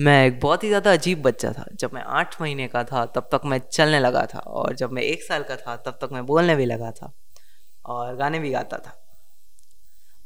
मैं 0.00 0.26
एक 0.26 0.38
बहुत 0.40 0.62
ही 0.64 0.68
ज़्यादा 0.68 0.92
अजीब 0.92 1.22
बच्चा 1.22 1.52
था। 1.52 1.64
जब 1.74 1.90
मैं 1.94 2.02
आठ 2.02 2.40
महीने 2.40 2.66
का 2.68 2.82
था, 2.84 3.04
तब 3.06 3.28
तक 3.32 3.40
मैं 3.44 3.58
चलने 3.72 3.98
लगा 4.00 4.24
था 4.26 4.38
और 4.38 4.74
जब 4.74 4.92
मैं 4.92 5.02
एक 5.02 5.22
साल 5.22 5.42
का 5.42 5.56
था, 5.56 5.76
तब 5.76 5.98
तक 6.02 6.12
मैं 6.12 6.24
बोलने 6.26 6.54
भी 6.56 6.64
लगा 6.64 6.90
था 6.90 7.12
और 7.84 8.14
गाने 8.16 8.38
भी 8.38 8.50
गाता 8.50 8.78
था। 8.78 8.96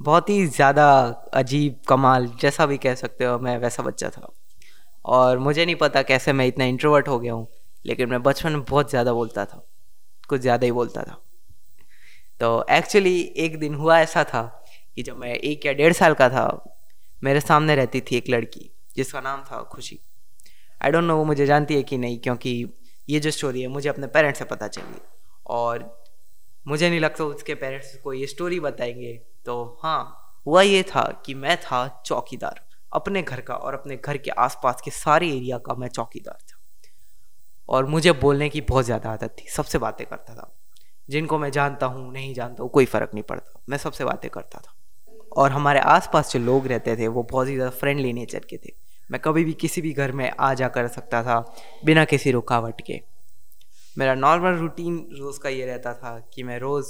बहुत 0.01 0.29
ही 0.31 0.47
ज़्यादा 0.47 0.87
अजीब, 1.35 1.81
कमाल 1.89 2.27
जैसा 2.41 2.67
भी 2.67 2.77
कह 2.77 2.95
सकते 2.95 3.25
हो, 3.25 3.39
मैं 3.39 3.57
वैसा 3.59 3.83
बच्चा 3.83 4.09
था। 4.09 4.29
और 5.05 5.39
मुझे 5.39 5.65
नहीं 5.65 5.77
पता 5.77 6.03
कैसे 6.03 6.33
मैं 6.33 6.47
इतना 6.47 6.65
इंट्रोवर्ट 6.65 7.09
हो 7.09 7.19
गया 7.19 7.33
हूँ, 7.33 7.47
लेकिन 7.85 8.09
मैं 8.09 8.23
बचपन 8.23 8.53
में 8.53 8.63
बहुत 8.63 8.91
ज़्यादा 8.91 9.13
बोलता 9.13 9.45
था। 9.45 9.65
कुछ 10.29 10.41
ज़्यादा 10.41 10.65
ही 10.65 10.73
बोलता 10.73 11.03
था। 11.03 11.21
तो 12.41 12.65
एक्चुअली 12.71 13.21
एक 13.37 13.59
दिन 13.59 13.75
हुआ 13.75 13.99
ऐसा 13.99 14.25
था 14.25 14.43
कि 14.97 15.03
जब 15.03 15.17
मैं 15.17 15.35
एक 15.35 15.67
या 15.67 15.73
डेढ़ 15.73 15.93
साल 15.93 16.15
का 16.15 16.29
था, 16.29 16.47
मेरे 17.23 17.41
सामने 17.41 17.75
रहती 17.77 18.01
थी 18.01 18.17
एक 18.17 18.31
लड़की। 18.31 18.71
जिसका 18.97 19.21
नाम 19.21 19.43
था 19.43 19.63
खुशी। 19.63 20.01
आई 20.85 20.91
डोंट 20.91 21.05
नो 21.05 21.17
वो 21.17 21.25
मुझे 21.25 21.47
जानती 21.47 21.75
है 21.75 21.83
कि 21.83 21.99
नहीं, 21.99 22.19
क्योंकि 22.19 22.73
ये 23.09 23.21
जो 23.21 23.31
स्टोरी 23.31 23.63
है, 23.63 23.69
मुझे 23.69 23.89
अपने 23.89 24.07
पेरेंट्स 24.07 24.39
से 24.39 24.45
पता 24.45 24.69
चली। 24.69 25.01
और 25.47 26.05
मुझे 26.69 26.91
नहीं 26.91 27.01
लगता 27.01 27.25
उसके 27.25 27.55
पेरेंट्स 27.55 27.97
को 27.97 28.13
ये 28.13 28.27
स्टोरी 28.27 28.61
बताएँगे। 28.61 29.21
तो 29.45 29.81
हाँ 29.83 30.21
हुआ 30.47 30.63
ये 30.63 30.83
था 30.83 31.23
कि 31.27 31.35
मैं 31.35 31.57
था 31.61 32.03
चौकीदार। 32.07 32.67
अपने 32.93 33.23
घर 33.23 33.41
का 33.41 33.55
और 33.55 33.75
अपने 33.75 33.97
घर 33.97 34.17
के 34.17 34.31
आसपास 34.31 34.81
के 34.85 34.91
सारे 34.91 35.29
एरिया 35.29 35.59
का 35.59 35.75
मैं 35.75 35.89
चौकीदार 35.89 36.35
था। 36.35 36.59
और 37.69 37.87
मुझे 37.87 38.13
बोलने 38.13 38.49
की 38.49 38.61
बहुत 38.61 38.85
ज़्यादा 38.85 39.11
आदत 39.11 39.37
थी। 39.41 39.49
सबसे 39.49 39.79
बातें 39.79 40.07
करता 40.07 40.35
था। 40.35 40.57
जिनको 41.11 41.39
मैं 41.39 41.51
जानता 41.51 41.87
हूँ, 41.87 42.13
नहीं 42.13 42.35
जानता 42.35 42.63
हूँ, 42.63 42.71
कोई 42.71 42.85
फ़र्क 42.85 43.11
नहीं 43.15 43.23
पड़ता। 43.23 43.61
मैं 43.69 43.79
सबसे 43.79 44.05
बातें 44.05 44.31
करता 44.31 44.59
था। 44.59 44.74
और 45.37 45.53
हमारे 45.53 45.81
आसपास 45.81 46.33
जो 46.33 46.39
लोग 46.39 46.67
रहते 46.67 46.97
थे, 46.97 47.09
वो 47.09 47.23
बहुत 47.23 47.49
ही 47.49 47.55
ज़्यादा 47.55 47.71
फ्रेंडली 47.71 48.13
नेचर 48.13 48.45
के 48.51 48.57
थे। 48.57 48.73
मैं 49.11 49.21
कभी 49.21 49.45
भी 49.45 49.53
किसी 49.53 49.81
भी 49.81 49.93
घर 49.93 50.13
में 50.13 50.31
आ 50.31 50.53
जा 50.55 50.69
कर 50.69 50.89
सकता 50.89 51.23
था, 51.23 51.39
बिना 51.85 52.05
किसी 52.05 52.31
रुकावट 52.31 52.81
के। 52.81 53.01
मेरा 53.97 54.15
नॉर्मल 54.15 54.55
रूटीन 54.55 54.97
रोज़ 55.13 55.41
का 55.41 55.49
ये 55.49 55.67
रहता 55.67 55.93
था 55.95 56.19
कि 56.35 56.43
मैं 56.43 56.59
रोज़ 56.59 56.87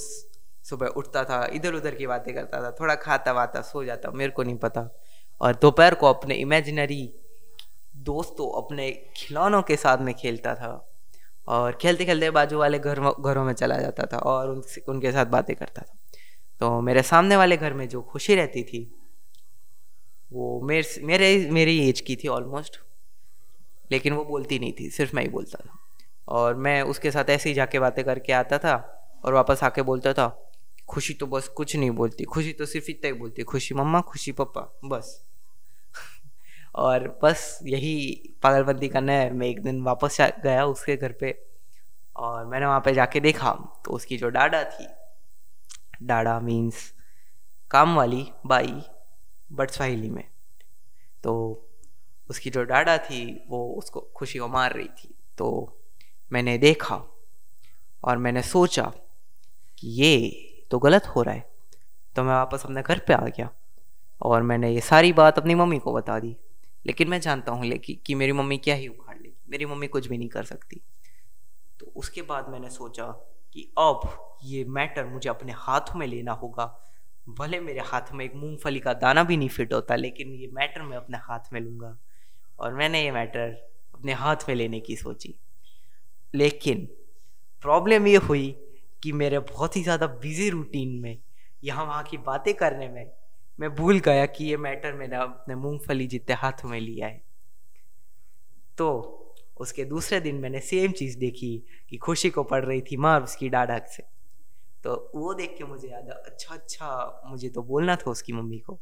सुबह 0.65 0.87
उठता 0.87 1.25
था 1.25 1.45
इधर 1.53 1.75
उधर 1.75 1.95
की 1.95 2.07
बातें 2.07 2.35
करता 2.35 2.63
था, 2.63 2.71
थोड़ा 2.71 2.95
खाता 2.95 3.33
वाता, 3.33 3.61
सो 3.61 3.85
जाता, 3.85 4.11
मेरे 4.11 4.33
को 4.33 4.43
नहीं 4.43 4.57
पता। 4.57 4.89
और 5.41 5.55
दोपहर 5.55 5.95
को 5.95 6.07
अपने 6.07 6.35
इमेजिनरी 6.35 7.03
दोस्तों, 8.05 8.51
अपने 8.63 8.91
खिलौनों 9.17 9.63
के 9.63 9.77
साथ 9.77 9.99
में 9.99 10.15
खेलता 10.15 10.55
था 10.55 10.73
और 11.49 11.77
खेलते 11.81 12.05
खेलते 12.05 12.31
बाजू 12.31 12.59
वाले 12.59 12.79
घर, 12.79 13.01
घरों 13.01 13.45
में 13.45 13.53
चला 13.53 13.77
जाता 13.77 14.07
था 14.07 14.19
और 14.19 14.51
उनसे, 14.51 14.85
उनके 14.89 15.13
साथ 15.13 15.27
बातें 15.27 15.55
करता 15.57 15.83
था। 15.83 15.97
तो 16.61 16.81
मेरे 16.81 17.03
सामने 17.03 17.37
वाले 17.37 17.57
घर 17.57 17.73
में 17.75 17.89
जो 17.89 18.03
खुशी 18.03 18.35
रहती 18.35 18.63
थी, 18.63 19.01
वो 20.33 20.61
मेरे 20.61 21.01
मेरे, 21.03 21.49
मेरी 21.51 21.89
एज 21.89 22.01
की 22.01 22.17
थी 22.17 22.29
ऑलमोस्ट 22.29 22.81
लेकिन 23.93 24.13
वो 24.13 24.25
बोलती 24.25 24.59
नहीं 24.59 24.73
थी, 24.81 24.91
सिर्फ़ 24.91 25.17
मैं 25.17 25.23
ही 25.23 25.29
बोलता 25.29 25.59
था। 25.67 25.79
और 26.29 26.55
मैं 26.55 26.83
उसके 26.83 27.11
साथ 27.11 27.25
ऐसे 27.31 27.49
ही 27.49 27.55
जाके 27.55 27.79
बातें 27.79 28.05
करके 28.05 28.33
आता 28.33 28.59
था 28.59 29.01
और 29.25 29.35
वापस 29.35 29.61
आके 29.63 29.83
बोलता 29.83 30.13
था 30.13 30.51
खुशी 30.89 31.15
तो 31.15 31.27
बस 31.27 31.49
कुछ 31.49 31.77
नहीं 31.77 31.91
बोलती, 31.91 32.25
खुशी 32.25 32.53
तो 32.53 32.67
सिर्फ़ 32.67 32.91
इतना 32.91 33.07
ही 33.07 33.13
बोलती, 33.13 33.43
खुशी 33.43 33.75
मम्मा, 33.75 34.01
खुशी 34.01 34.33
पापा, 34.33 34.79
बस। 34.85 35.27
और 36.75 37.21
बस 37.23 37.59
यही 37.63 38.23
पागलबंदी 38.43 38.89
करना 38.89 39.13
है 39.13 39.33
मैं 39.33 39.47
एक 39.47 39.63
दिन 39.63 39.83
वापस 39.83 40.17
गया 40.21 40.65
उसके 40.65 40.97
घर 40.97 41.13
पे 41.13 41.45
और 42.17 42.47
मैंने 42.47 42.67
वहाँ 42.67 42.81
पे 42.81 42.95
जाके 42.95 43.21
देखा 43.21 43.53
तो 43.85 43.91
उसकी 43.91 44.17
जो 44.17 44.29
डाडा 44.29 44.65
थी 44.65 44.87
डाडा 46.03 46.41
मीन्स 46.41 46.95
काम 47.71 47.97
वाली, 47.97 48.33
बाई 48.47 48.83
बट 49.53 49.71
स्वाहिली 49.71 50.11
में। 50.11 50.25
तो 51.23 51.61
उसकी 52.31 52.51
जो 52.51 52.65
डाडा 52.65 52.99
थी, 52.99 53.45
वो 53.49 53.75
उसको 53.75 54.01
खुशी 54.01 54.39
को 54.39 54.49
मार 54.49 54.73
रही 54.73 54.89
थी। 54.89 55.15
तो 55.39 55.79
मैंने 56.33 56.59
देखा 56.59 57.03
और 58.05 58.19
मैंने 58.19 58.43
सोचा 58.43 58.93
कि 59.79 59.89
ये 59.89 60.31
तो 60.71 60.79
गलत 60.79 61.07
हो 61.07 61.23
रहा 61.23 61.35
है। 61.35 61.51
तो 62.17 62.23
मैं 62.23 62.35
वापस 62.35 62.65
अपने 62.65 62.83
घर 62.83 62.99
पे 62.99 63.13
आ 63.13 63.27
गया 63.27 63.51
और 64.23 64.43
मैंने 64.43 64.75
ये 64.75 64.81
सारी 64.81 65.13
बात 65.13 65.39
अपनी 65.39 65.55
मम्मी 65.55 65.79
को 65.79 65.93
बता 65.93 66.19
दी। 66.19 66.37
लेकिन 66.87 67.09
मैं 67.09 67.21
जानता 67.21 67.53
हूँ 67.53 67.65
लेकिन 67.65 67.97
कि 68.07 68.15
मेरी 68.15 68.33
मम्मी 68.33 68.59
क्या 68.59 68.75
ही 68.75 68.89
उखाड़ 68.89 69.17
लेगी। 69.17 69.37
मेरी 69.49 69.67
मम्मी 69.67 69.87
कुछ 69.87 70.07
भी 70.07 70.19
नहीं 70.19 70.29
कर 70.29 70.45
सकती। 70.45 70.81
तो 71.81 71.93
उसके 71.97 72.23
बाद 72.23 72.49
मैंने 72.49 72.71
सोचा 72.71 73.34
कि 73.55 73.69
अब 73.79 74.39
ये 74.45 74.65
मैटर 74.65 75.05
मुझे 75.05 75.29
अपने 75.31 75.53
हाथों 75.53 75.99
में 75.99 76.07
लेना 76.07 76.33
होगा। 76.33 76.65
भले 77.29 77.61
मेरे 77.61 77.81
हाथ 77.81 78.13
में 78.13 78.25
एक 78.25 78.35
मूंगफली 78.35 78.81
का 78.81 78.93
दाना 78.95 79.25
भी 79.25 79.37
नहीं 79.37 79.49
फिट 79.49 79.73
होता, 79.73 79.95
लेकिन 79.97 80.33
ये 80.33 80.51
मैटर 80.53 80.83
मैं 80.83 80.97
अपने 80.97 81.19
हाथ 81.19 81.53
में 81.53 81.61
लूँगा। 81.61 81.97
और 82.59 82.75
मैंने 82.75 83.03
ये 83.05 83.11
मैटर 83.13 83.57
अपने 83.95 84.13
हाथ 84.13 84.49
में 84.49 84.55
लेने 84.55 84.81
की 84.81 84.97
सोची। 84.97 85.35
लेकिन 86.35 86.87
प्रॉब्लम 87.63 88.07
ये 88.07 88.17
हुई 88.19 88.51
कि 89.03 89.13
मेरे 89.13 89.39
बहुत 89.39 89.77
ही 89.77 89.83
ज़्यादा 89.83 90.07
बिज़ी 90.07 90.49
रूटीन 90.51 90.99
में, 91.01 91.19
यहाँ 91.63 91.85
वहाँ 91.85 92.03
की 92.03 92.17
बातें 92.19 92.53
करने 92.55 92.89
में, 92.89 93.11
मैं 93.59 93.75
भूल 93.75 93.99
गया 93.99 94.27
कि 94.27 94.45
ये 94.45 94.57
मैटर 94.57 94.93
मैंने 94.93 95.17
अपने 95.17 95.55
मूंगफली 95.55 96.07
जितने 96.07 96.35
हाथ 96.35 96.65
में 96.65 96.81
लिया 96.81 97.07
है। 97.07 97.23
तो 98.79 99.24
उसके 99.57 99.85
दूसरे 99.85 100.21
दिन 100.21 100.37
मैंने 100.37 100.61
सेम 100.61 100.93
चीज़ 100.93 101.19
देखी 101.19 101.57
कि 101.91 101.97
खुशी 101.97 102.31
को 102.31 102.43
पड़ 102.45 102.65
रही 102.65 102.81
थी 102.83 102.97
माँ 102.97 103.19
उसकी 103.21 103.49
डाढ़क 103.49 103.87
से। 103.87 104.03
तो 104.85 104.95
वो 105.15 105.35
देख 105.35 105.55
के 105.59 105.65
मुझे 105.65 105.89
याद 105.89 106.09
अच्छा 106.09 106.55
अच्छा 106.55 107.23
मुझे 107.27 107.49
तो 107.49 107.63
बोलना 107.63 107.97
था 107.97 108.11
उसकी 108.11 108.33
मम्मी 108.33 108.59
को। 108.59 108.79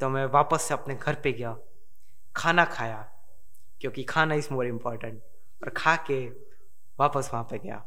तो 0.00 0.08
मैं 0.08 0.24
वापस 0.26 0.62
से 0.62 0.74
अपने 0.74 0.94
घर 0.94 1.14
पे 1.14 1.32
गया, 1.32 1.56
खाना 2.36 2.64
खाया, 2.64 2.96
क्योंकि 3.80 4.02
खाना 4.04 4.34
इज़ 4.34 4.48
मोर 4.52 4.66
इंपॉर्टेंट 4.66 5.22
और 5.62 5.70
खा 5.76 5.94
के 6.06 6.24
वापस 6.98 7.30
वहाँ 7.32 7.44
पे 7.50 7.58
गया, 7.58 7.84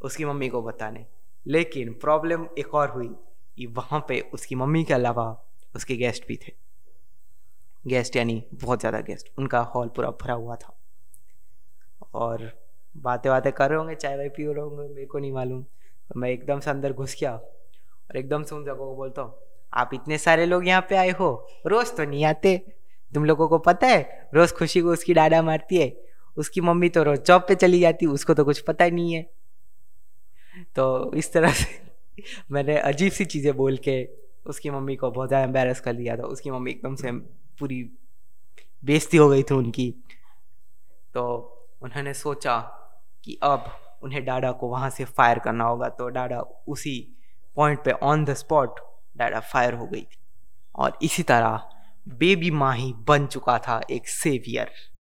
उसकी 0.00 0.24
मम्मी 0.24 0.48
को 0.48 0.62
बताने। 0.62 1.06
लेकिन 1.46 1.92
प्रॉब्लम 1.92 2.46
एक 2.58 2.74
और 2.74 2.90
हुई 2.90 3.08
कि 3.56 3.66
वहाँ 3.68 4.04
पे 4.08 4.20
उसकी 4.34 4.54
मम्मी 4.54 4.84
के 4.84 4.94
अलावा 4.94 5.26
उसके 5.74 5.96
गेस्ट 5.96 6.26
भी 6.28 6.36
थे। 6.36 6.52
गेस्ट 7.84 8.16
यानी 8.16 8.42
बहुत 8.54 8.80
ज़्यादा 8.80 9.00
गेस्ट 9.00 9.30
उनका 9.38 9.60
हॉल 9.74 9.88
पूरा 9.88 10.10
भरा 10.22 10.34
हुआ 10.34 10.56
था। 10.56 10.76
और 12.14 12.50
बातें 12.96 13.30
बातें 13.32 13.52
कर 13.52 13.68
रहे 13.68 13.78
होंगे, 13.78 13.94
चाय 13.94 14.16
वाय 14.16 14.28
पी 14.28 14.44
रहे 14.44 14.60
होंगे, 14.60 14.88
मेरे 14.88 15.06
को 15.06 15.18
नहीं 15.18 15.32
मालूम। 15.32 15.62
तो 15.62 16.20
मैं 16.20 16.30
एकदम 16.30 16.60
से 16.60 16.70
अंदर 16.70 16.92
घुस 16.92 17.16
गया 17.20 17.32
और 17.32 18.16
एकदम 18.16 18.42
से 18.42 18.54
उन 18.54 18.64
जगहों 18.64 18.86
को 18.86 18.96
बोलता 18.96 19.22
हूँ, 19.22 19.34
आप 19.72 19.90
इतने 19.94 20.18
सारे 20.18 20.46
लोग 20.46 20.66
यहाँ 20.68 20.86
पे 20.88 20.96
आए 20.96 21.10
हो, 21.10 21.30
रोज 21.66 21.96
तो 21.96 22.04
नहीं 22.04 22.24
आते। 22.24 22.56
तुम 23.12 23.24
लोगों 23.24 23.48
को 23.48 23.58
पता 23.58 23.86
है, 23.86 24.28
रोज 24.34 24.52
खुशी 24.52 24.80
को 24.80 24.92
उसकी 24.92 25.14
डाडा 25.14 25.42
मारती 25.42 25.76
है, 25.76 25.92
उसकी 26.36 26.60
मम्मी 26.60 26.88
तो 26.88 27.02
रोज 27.02 27.24
जॉब 27.26 27.44
पे 27.48 27.54
चली 27.54 27.80
जाती 27.80 28.06
उसको 28.06 28.34
तो 28.34 28.44
कुछ 28.44 28.60
पता 28.60 28.84
ही 28.84 28.90
नहीं 28.90 29.14
है। 29.14 29.22
तो 30.76 31.12
इस 31.14 31.32
तरह 31.32 31.52
से 31.52 32.22
मैंने 32.50 32.76
अजीब 32.78 33.12
सी 33.12 33.24
चीज़ें 33.24 33.56
बोल 33.56 33.76
के 33.78 34.02
उसकी 34.46 34.70
मम्मी 34.70 34.96
को 34.96 35.10
बहुत 35.10 35.28
ज़्यादा 35.28 35.44
एम्बेरस 35.44 35.80
कर 35.80 35.92
दिया 35.92 36.16
था। 36.16 36.22
उसकी 36.24 36.50
मम्मी 36.50 36.70
एकदम 36.70 36.94
से 36.94 37.12
पूरी 37.58 37.82
बेइज्जती 38.82 39.16
हो 39.16 39.28
गई 39.28 39.42
थी 39.42 39.54
उनकी। 39.54 39.90
तो 41.14 41.49
उन्होंने 41.82 42.14
सोचा 42.14 42.58
कि 43.24 43.38
अब 43.42 43.70
उन्हें 44.02 44.24
डाडा 44.24 44.52
को 44.52 44.68
वहाँ 44.68 44.90
से 44.90 45.04
फायर 45.04 45.38
करना 45.38 45.64
होगा 45.64 45.88
तो 45.88 46.08
डाडा 46.08 46.40
उसी 46.68 46.98
पॉइंट 47.56 47.84
पे 47.84 47.90
ऑन 47.90 48.24
द 48.24 48.34
स्पॉट 48.34 48.80
डाडा 49.16 49.40
फायर 49.40 49.74
हो 49.74 49.86
गई 49.86 50.02
थी। 50.02 50.18
और 50.74 50.98
इसी 51.02 51.22
तरह 51.22 51.62
बेबी 52.08 52.50
माही 52.50 52.92
बन 53.08 53.26
चुका 53.26 53.58
था 53.58 53.80
एक 53.90 54.08
सेवियर 54.08 54.70